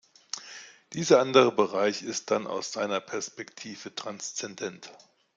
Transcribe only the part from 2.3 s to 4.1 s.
dann aus seiner Perspektive